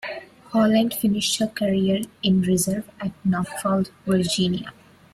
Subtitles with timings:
[0.45, 4.73] "Holland" finished her career in reserve at Norfolk, Virginia.